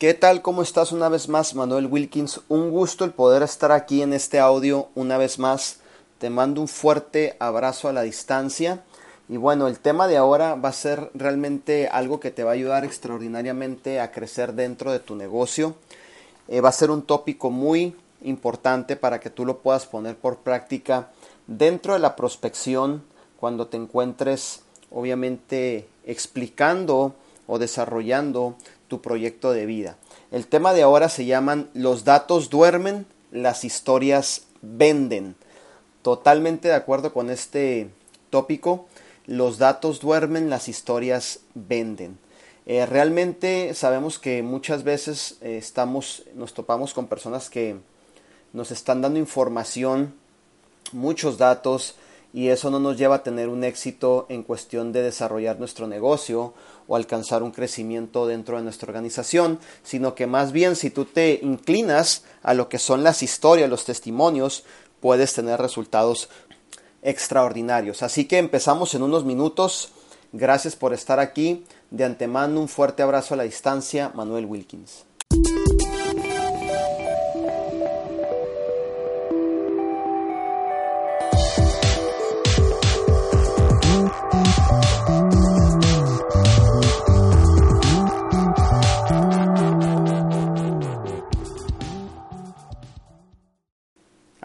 [0.00, 0.40] ¿Qué tal?
[0.40, 1.54] ¿Cómo estás una vez más?
[1.54, 2.40] Manuel Wilkins.
[2.48, 5.80] Un gusto el poder estar aquí en este audio una vez más.
[6.18, 8.82] Te mando un fuerte abrazo a la distancia.
[9.28, 12.54] Y bueno, el tema de ahora va a ser realmente algo que te va a
[12.54, 15.74] ayudar extraordinariamente a crecer dentro de tu negocio.
[16.48, 20.38] Eh, va a ser un tópico muy importante para que tú lo puedas poner por
[20.38, 21.10] práctica
[21.46, 23.02] dentro de la prospección
[23.38, 27.14] cuando te encuentres obviamente explicando
[27.46, 28.56] o desarrollando
[28.88, 29.96] tu proyecto de vida.
[30.30, 35.36] El tema de ahora se llaman Los datos duermen, las historias venden.
[36.02, 37.90] Totalmente de acuerdo con este
[38.30, 38.86] tópico.
[39.26, 42.18] Los datos duermen, las historias venden.
[42.66, 47.76] Eh, realmente sabemos que muchas veces eh, estamos, nos topamos con personas que
[48.52, 50.14] nos están dando información,
[50.92, 51.94] muchos datos,
[52.32, 56.54] y eso no nos lleva a tener un éxito en cuestión de desarrollar nuestro negocio
[56.86, 61.40] o alcanzar un crecimiento dentro de nuestra organización, sino que más bien si tú te
[61.42, 64.64] inclinas a lo que son las historias, los testimonios,
[65.00, 66.28] puedes tener resultados
[67.02, 68.02] extraordinarios.
[68.02, 69.90] Así que empezamos en unos minutos.
[70.32, 71.64] Gracias por estar aquí.
[71.90, 75.09] De antemano un fuerte abrazo a la distancia, Manuel Wilkins.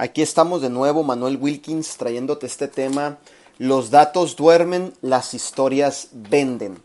[0.05, 3.17] Aquí estamos de nuevo, Manuel Wilkins, trayéndote este tema.
[3.57, 6.77] Los datos duermen, las historias venden.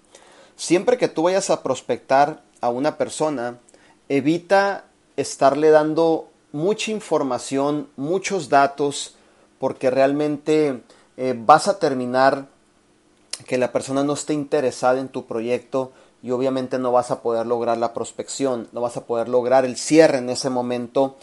[0.56, 3.58] Siempre que tú vayas a prospectar a una persona,
[4.08, 4.86] evita
[5.18, 9.16] estarle dando mucha información, muchos datos,
[9.58, 10.80] porque realmente
[11.18, 12.46] eh, vas a terminar
[13.46, 15.92] que la persona no esté interesada en tu proyecto
[16.22, 19.76] y obviamente no vas a poder lograr la prospección, no vas a poder lograr el
[19.76, 21.16] cierre en ese momento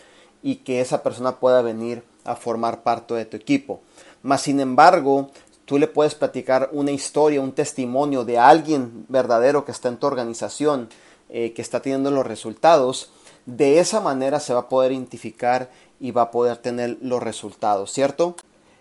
[0.47, 3.81] y que esa persona pueda venir a formar parte de tu equipo.
[4.23, 5.29] Mas, sin embargo,
[5.65, 10.07] tú le puedes platicar una historia, un testimonio de alguien verdadero que está en tu
[10.07, 10.87] organización,
[11.27, 13.11] eh, que está teniendo los resultados.
[13.45, 15.69] De esa manera se va a poder identificar
[15.99, 18.37] y va a poder tener los resultados, ¿cierto?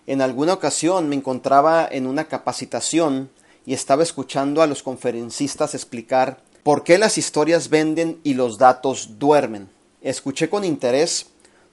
[0.06, 3.28] En alguna ocasión me encontraba en una capacitación
[3.64, 9.18] y estaba escuchando a los conferencistas explicar por qué las historias venden y los datos
[9.18, 9.68] duermen.
[10.00, 11.26] Escuché con interés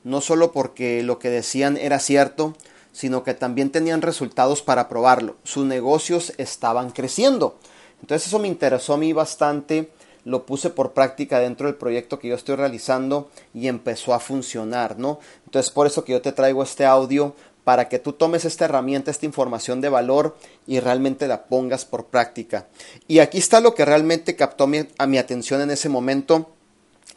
[0.03, 2.55] no solo porque lo que decían era cierto,
[2.91, 5.35] sino que también tenían resultados para probarlo.
[5.43, 7.57] Sus negocios estaban creciendo.
[8.01, 9.89] Entonces eso me interesó a mí bastante,
[10.25, 14.97] lo puse por práctica dentro del proyecto que yo estoy realizando y empezó a funcionar,
[14.99, 15.19] ¿no?
[15.45, 19.09] Entonces por eso que yo te traigo este audio para que tú tomes esta herramienta,
[19.09, 20.35] esta información de valor
[20.67, 22.67] y realmente la pongas por práctica.
[23.07, 26.49] Y aquí está lo que realmente captó a mi atención en ese momento.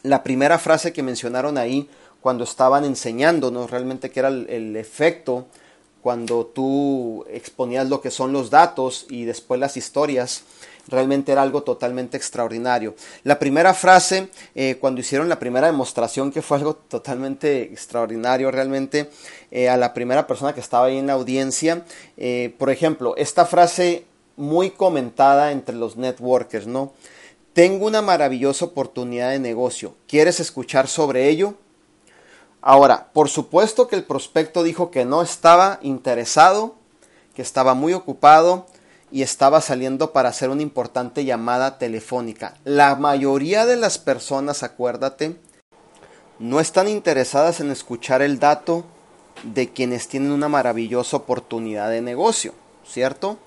[0.02, 1.88] La primera frase que mencionaron ahí
[2.20, 5.46] cuando estaban enseñándonos realmente qué era el, efecto
[6.02, 10.44] cuando tú exponías lo que son los datos y después las historias,
[10.88, 12.94] realmente era algo totalmente extraordinario.
[13.24, 19.10] La primera frase, eh, cuando hicieron la primera demostración, que fue algo totalmente extraordinario realmente,
[19.50, 21.84] eh, a la primera persona que estaba ahí en la audiencia,
[22.16, 24.04] eh, por ejemplo, esta frase
[24.36, 26.92] muy comentada entre los networkers, ¿no?
[27.52, 29.94] Tengo una maravillosa oportunidad de negocio.
[30.06, 31.54] ¿Quieres escuchar sobre ello?
[32.68, 36.74] Ahora, por supuesto que el prospecto dijo que no estaba interesado,
[37.32, 38.66] que estaba muy ocupado
[39.12, 42.56] y estaba saliendo para hacer una importante llamada telefónica.
[42.64, 45.36] La mayoría de las personas, acuérdate,
[46.40, 48.84] no están interesadas en escuchar el dato
[49.44, 52.52] de quienes tienen una maravillosa oportunidad de negocio,
[52.84, 53.38] ¿cierto?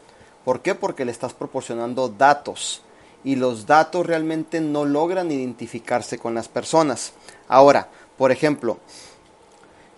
[0.45, 0.75] ¿Por qué?
[0.75, 2.83] Porque le estás proporcionando datos
[3.25, 7.11] y los datos realmente no logran identificarse con las personas.
[7.49, 7.89] Ahora,
[8.19, 8.79] por ejemplo,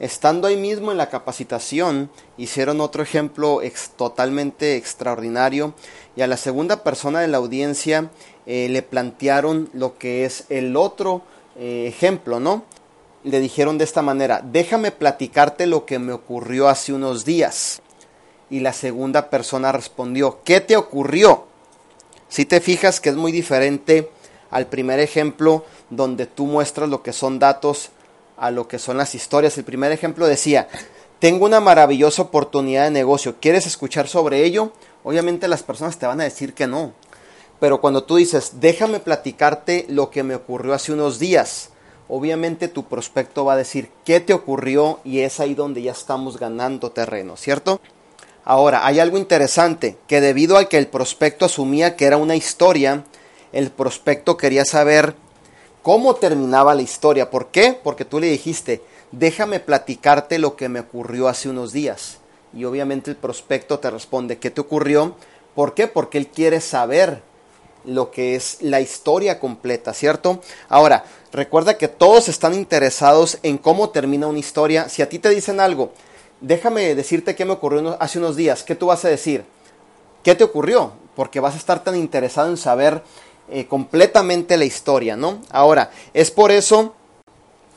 [0.02, 3.62] estando ahí mismo en la capacitación, hicieron otro ejemplo
[3.96, 5.76] totalmente extraordinario
[6.16, 8.10] y a la segunda persona de la audiencia
[8.48, 11.22] eh, le plantearon lo que es el otro
[11.56, 12.64] eh, ejemplo, ¿no?
[13.24, 17.84] Le dijeron de esta manera, déjame platicarte lo que me ocurrió hace unos días.
[18.50, 21.46] Y la segunda persona respondió, ¿qué te ocurrió?
[22.28, 24.10] Si te fijas que es muy diferente
[24.50, 27.92] al primer ejemplo donde tú muestras lo que son datos
[28.42, 29.58] a lo que son las historias.
[29.58, 30.68] El primer ejemplo decía,
[31.20, 34.74] tengo una maravillosa oportunidad de negocio, ¿quieres escuchar sobre ello?
[35.04, 36.94] Obviamente las personas te van a decir que no.
[37.60, 41.70] Pero cuando tú dices, déjame platicarte lo que me ocurrió hace unos días,
[42.10, 46.40] obviamente tu prospecto va a decir qué te ocurrió y es ahí donde ya estamos
[46.40, 47.80] ganando terreno, ¿cierto?
[48.44, 53.04] Ahora, hay algo interesante, que debido a que el prospecto asumía que era una historia,
[53.54, 55.14] el prospecto quería saber
[55.82, 57.30] cómo terminaba la historia.
[57.30, 57.78] ¿Por qué?
[57.82, 58.82] Porque tú le dijiste,
[59.12, 62.18] déjame platicarte lo que me ocurrió hace unos días.
[62.54, 65.16] Y obviamente el prospecto te responde, ¿qué te ocurrió?
[65.56, 65.88] ¿Por qué?
[65.88, 67.22] Porque él quiere saber
[67.86, 70.42] lo que es la historia completa, ¿cierto?
[70.70, 74.90] Ahora, recuerda que todos están interesados en cómo termina una historia.
[74.90, 75.92] Si a ti te dicen algo,
[76.42, 79.46] déjame decirte qué me ocurrió hace unos días, ¿qué tú vas a decir?
[80.24, 80.92] ¿Qué te ocurrió?
[81.16, 83.02] Porque vas a estar tan interesado en saber
[83.50, 85.42] eh, completamente la historia, ¿no?
[85.50, 86.96] Ahora, es por eso,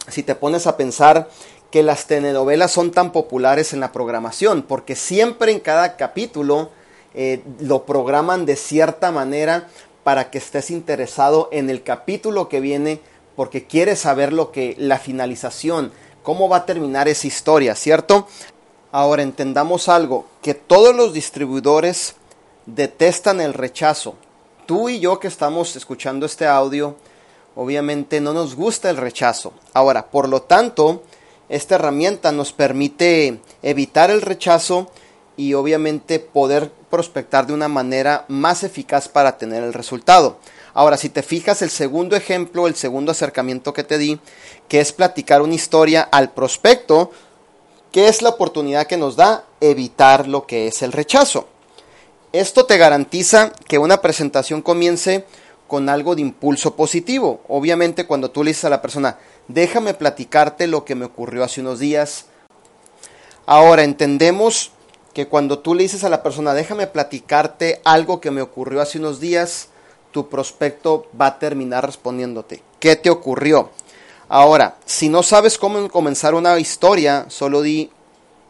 [0.09, 1.29] si te pones a pensar
[1.71, 6.71] que las telenovelas son tan populares en la programación, porque siempre en cada capítulo
[7.15, 9.69] eh, lo programan de cierta manera
[10.05, 13.01] para que estés interesado en el capítulo que viene,
[13.35, 15.91] porque quieres saber lo que la finalización,
[16.23, 18.29] cómo va a terminar esa historia, ¿cierto?
[18.93, 22.15] Ahora entendamos algo, que todos los distribuidores
[22.67, 24.15] detestan el rechazo,
[24.67, 26.97] tú y yo que estamos escuchando este audio,
[27.55, 29.53] obviamente no nos gusta el rechazo.
[29.73, 31.03] Ahora, por lo tanto,
[31.49, 34.91] esta herramienta nos permite evitar el rechazo
[35.37, 40.39] y obviamente poder prospectar de una manera más eficaz para tener el resultado.
[40.73, 44.19] Ahora, si te fijas, el segundo ejemplo, el segundo acercamiento que te di,
[44.69, 47.11] que es platicar una historia al prospecto,
[47.93, 49.45] ¿qué es la oportunidad que nos da?
[49.61, 51.49] Evitar lo que es el rechazo.
[52.35, 55.25] Esto te garantiza que una presentación comience
[55.69, 57.41] con algo de impulso positivo.
[57.47, 61.61] Obviamente cuando tú le dices a la persona, déjame platicarte lo que me ocurrió hace
[61.61, 62.25] unos días.
[63.47, 64.73] Ahora entendemos
[65.13, 68.99] que cuando tú le dices a la persona, déjame platicarte algo que me ocurrió hace
[68.99, 69.69] unos días,
[70.11, 73.71] tu prospecto va a terminar respondiéndote, ¿qué te ocurrió?
[74.29, 77.93] Ahora, si no sabes cómo comenzar una historia, solo di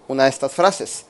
[0.08, 1.04] una de estas frases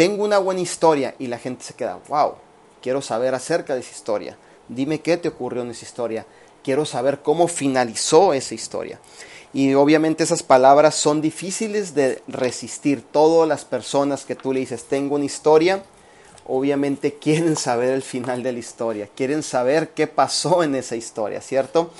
[0.00, 2.36] tengo una buena historia y la gente se queda, wow,
[2.80, 4.34] quiero saber acerca de esa historia.
[4.66, 6.24] Dime qué te ocurrió en esa historia.
[6.64, 8.98] Quiero saber cómo finalizó esa historia.
[9.52, 13.02] Y obviamente esas palabras son difíciles de resistir.
[13.02, 15.82] Todas las personas que tú le dices, tengo una historia,
[16.46, 21.42] obviamente quieren saber el final de la historia, quieren saber qué pasó en esa historia,
[21.42, 21.90] ¿cierto?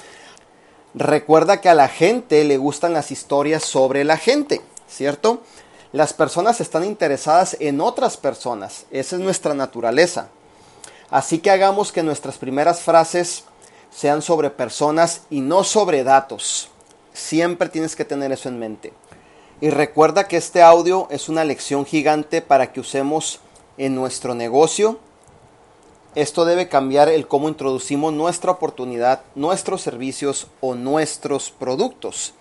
[0.95, 5.43] Recuerda que a la gente le gustan las historias sobre la gente, ¿cierto?
[5.93, 8.87] Las personas están interesadas en otras personas.
[8.93, 10.29] Esa es nuestra naturaleza.
[11.11, 13.43] Así que hagamos que nuestras primeras frases
[13.91, 16.69] sean sobre personas y no sobre datos.
[17.13, 18.93] Siempre tienes que tener eso en mente.
[19.61, 23.41] Y recuerda que este audio es una lección gigante para que usemos
[23.77, 25.01] en nuestro negocio.
[26.15, 32.33] Esto debe cambiar el cómo introducimos nuestra oportunidad, nuestros servicios o nuestros productos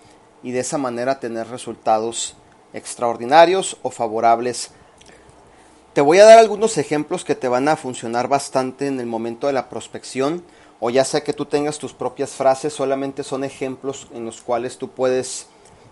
[0.44, 2.36] y de esa manera tener resultados
[2.72, 4.70] extraordinarios o favorables.
[5.92, 9.46] Te voy a dar algunos ejemplos que te van a funcionar bastante en el momento
[9.46, 10.44] de la prospección
[10.80, 14.78] o ya sea que tú tengas tus propias frases, solamente son ejemplos en los cuales
[14.78, 15.46] tú puedes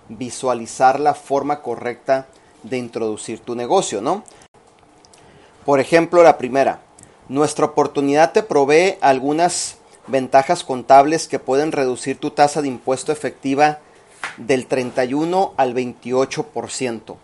[0.08, 2.26] visualizar la forma correcta
[2.62, 4.24] de introducir tu negocio, ¿no?
[5.66, 6.80] Por ejemplo, la primera,
[7.28, 13.80] nuestra oportunidad te provee algunas ventajas contables que pueden reducir tu tasa de impuesto efectiva
[14.38, 17.16] del 31 al 28%.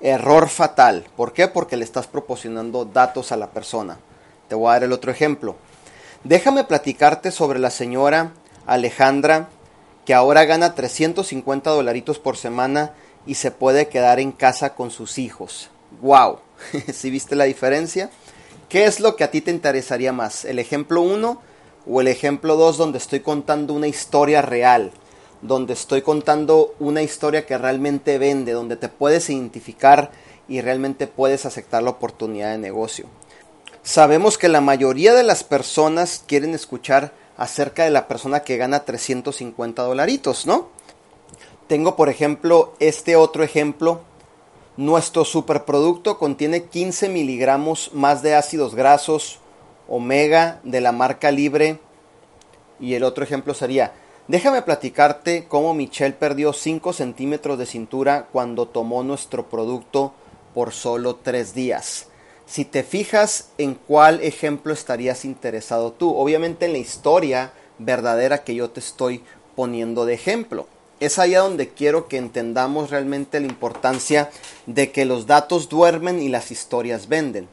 [0.00, 1.06] Error fatal.
[1.16, 1.48] ¿Por qué?
[1.48, 3.98] Porque le estás proporcionando datos a la persona.
[4.48, 5.56] Te voy a dar el otro ejemplo.
[6.24, 8.32] Déjame platicarte sobre la señora
[8.66, 9.48] Alejandra
[10.04, 12.92] que ahora gana 350 dolaritos por semana
[13.26, 15.70] y se puede quedar en casa con sus hijos.
[16.00, 16.38] ¡Wow!
[16.92, 18.10] ¿Sí viste la diferencia?
[18.68, 20.44] ¿Qué es lo que a ti te interesaría más?
[20.44, 21.40] ¿El ejemplo 1
[21.88, 24.92] o el ejemplo 2 donde estoy contando una historia real?
[25.42, 30.10] Donde estoy contando una historia que realmente vende, donde te puedes identificar
[30.48, 33.06] y realmente puedes aceptar la oportunidad de negocio.
[33.82, 38.84] Sabemos que la mayoría de las personas quieren escuchar acerca de la persona que gana
[38.84, 40.68] 350 dolaritos, ¿no?
[41.68, 44.00] Tengo por ejemplo este otro ejemplo.
[44.76, 49.40] Nuestro superproducto contiene 15 miligramos más de ácidos grasos
[49.88, 51.78] omega de la marca libre.
[52.78, 53.92] Y el otro ejemplo sería,
[54.28, 60.12] déjame platicarte cómo Michelle perdió 5 centímetros de cintura cuando tomó nuestro producto
[60.54, 62.08] por solo 3 días.
[62.46, 68.54] Si te fijas en cuál ejemplo estarías interesado tú, obviamente en la historia verdadera que
[68.54, 69.22] yo te estoy
[69.56, 70.68] poniendo de ejemplo.
[71.00, 74.30] Es allá donde quiero que entendamos realmente la importancia
[74.66, 77.48] de que los datos duermen y las historias venden.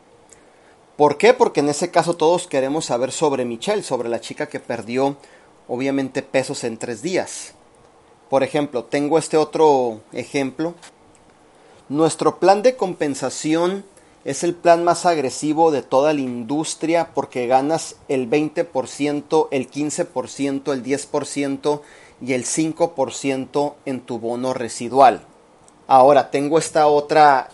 [0.95, 1.33] ¿Por qué?
[1.33, 5.17] Porque en ese caso todos queremos saber sobre Michelle, sobre la chica que perdió
[5.67, 7.53] obviamente pesos en tres días.
[8.29, 10.73] Por ejemplo, tengo este otro ejemplo.
[11.89, 13.85] Nuestro plan de compensación
[14.25, 20.73] es el plan más agresivo de toda la industria porque ganas el 20%, el 15%,
[20.73, 21.81] el 10%
[22.21, 25.25] y el 5% en tu bono residual.
[25.87, 27.49] Ahora tengo esta otra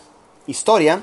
[0.46, 1.02] historia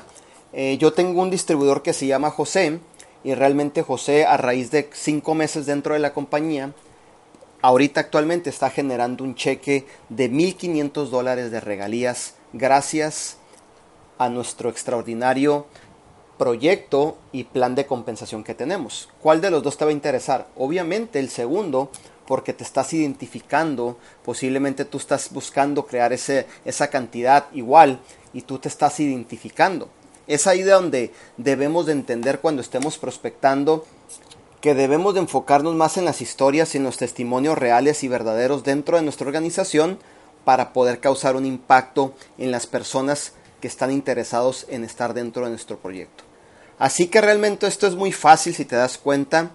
[0.52, 2.80] eh, yo tengo un distribuidor que se llama José
[3.22, 6.72] y realmente José a raíz de cinco meses dentro de la compañía,
[7.62, 13.36] ahorita actualmente está generando un cheque de 1.500 dólares de regalías gracias
[14.18, 15.66] a nuestro extraordinario
[16.38, 19.08] proyecto y plan de compensación que tenemos.
[19.20, 20.46] ¿Cuál de los dos te va a interesar?
[20.56, 21.90] Obviamente el segundo,
[22.26, 27.98] porque te estás identificando, posiblemente tú estás buscando crear ese, esa cantidad igual
[28.32, 29.88] y tú te estás identificando.
[30.26, 33.84] Es ahí de donde debemos de entender cuando estemos prospectando
[34.60, 38.64] que debemos de enfocarnos más en las historias y en los testimonios reales y verdaderos
[38.64, 39.98] dentro de nuestra organización
[40.44, 45.50] para poder causar un impacto en las personas que están interesados en estar dentro de
[45.50, 46.24] nuestro proyecto.
[46.78, 49.50] Así que realmente esto es muy fácil si te das cuenta.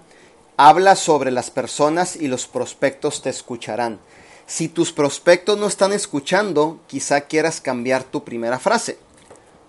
[0.57, 4.00] Habla sobre las personas y los prospectos te escucharán.
[4.45, 8.98] Si tus prospectos no están escuchando, quizá quieras cambiar tu primera frase.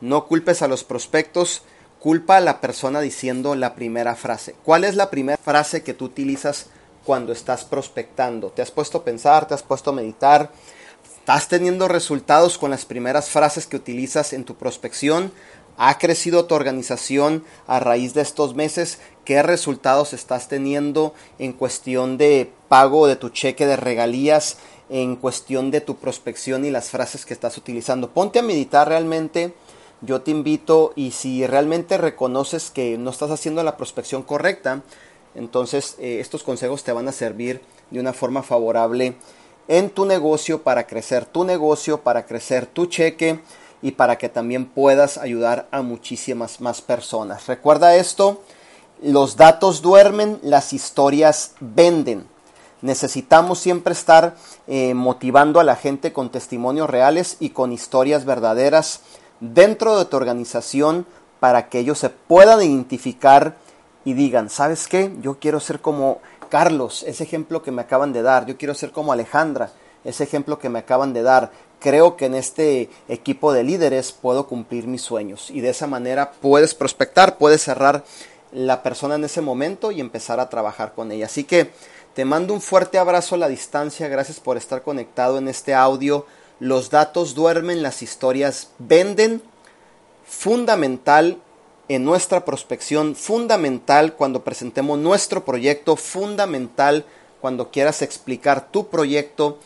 [0.01, 1.63] No culpes a los prospectos,
[2.05, 4.55] culpa a la persona diciendo la primera frase.
[4.63, 6.67] ¿Cuál es la primera frase que tú utilizas
[7.03, 8.51] cuando estás prospectando?
[8.51, 9.49] ¿Te has puesto a pensar?
[9.49, 10.51] ¿Te has puesto a meditar?
[11.19, 15.33] ¿Estás teniendo resultados con las primeras frases que utilizas en tu prospección?
[15.79, 18.99] ¿Ha crecido tu organización a raíz de estos meses?
[19.25, 24.59] ¿Qué resultados estás teniendo en cuestión de pago de tu cheque de regalías?
[24.91, 28.11] En cuestión de tu prospección y las frases que estás utilizando.
[28.11, 29.55] Ponte a meditar realmente
[30.05, 34.83] yo te invito y si realmente reconoces que no estás haciendo la prospección correcta,
[35.35, 39.17] entonces eh, estos consejos te van a servir de una forma favorable
[39.69, 43.41] en tu negocio para crecer tu negocio, para crecer tu cheque
[43.83, 47.47] y para que también puedas ayudar a muchísimas más personas.
[47.47, 48.43] Recuerda esto,
[49.03, 52.27] los datos duermen, las historias venden.
[52.83, 59.01] Necesitamos siempre estar eh, motivando a la gente con testimonios reales y con historias verdaderas
[59.41, 61.07] dentro de tu organización
[61.41, 63.57] para que ellos se puedan identificar
[64.05, 65.13] y digan, ¿sabes qué?
[65.21, 68.93] Yo quiero ser como Carlos, ese ejemplo que me acaban de dar, yo quiero ser
[68.93, 69.71] como Alejandra,
[70.05, 71.51] ese ejemplo que me acaban de dar.
[71.81, 76.33] Creo que en este equipo de líderes puedo cumplir mis sueños y de esa manera
[76.33, 78.05] puedes prospectar, puedes cerrar
[78.53, 81.27] la persona en ese momento y empezar a trabajar con ella.
[81.27, 81.73] Así que
[82.15, 86.25] te mando un fuerte abrazo a la distancia, gracias por estar conectado en este audio
[86.61, 89.43] los datos duermen, las historias venden,
[90.25, 91.39] fundamental
[91.89, 97.05] en nuestra prospección, fundamental cuando presentemos nuestro proyecto, fundamental
[97.41, 99.59] cuando quieras explicar tu proyecto.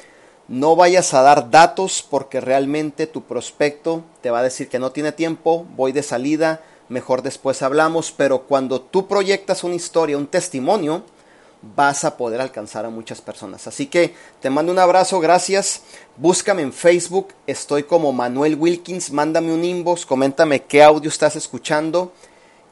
[0.48, 4.90] No vayas a dar datos porque realmente tu prospecto te va a decir que no
[4.90, 10.26] tiene tiempo, voy de salida, mejor después hablamos, pero cuando tú proyectas una historia, un
[10.26, 11.02] testimonio,
[11.62, 13.66] vas a poder alcanzar a muchas personas.
[13.66, 15.82] Así que te mando un abrazo, gracias.
[16.16, 22.12] Búscame en Facebook, estoy como Manuel Wilkins, mándame un inbox, coméntame qué audio estás escuchando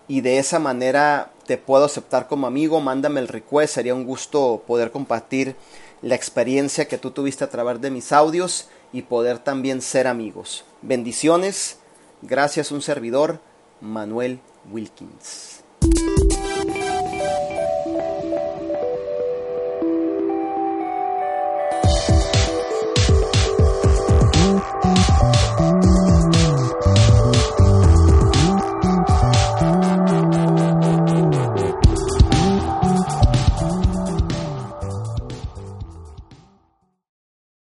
[0.08, 4.62] y de esa manera te puedo aceptar como amigo, mándame el request, sería un gusto
[4.66, 5.56] poder compartir
[6.02, 10.64] la experiencia que tú tuviste a través de mis audios y poder también ser amigos.
[10.82, 11.78] Bendiciones,
[12.22, 13.40] gracias un servidor,
[13.80, 14.40] Manuel
[14.70, 15.65] Wilkins.